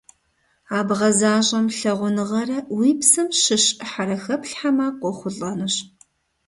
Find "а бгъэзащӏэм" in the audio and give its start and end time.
0.77-1.65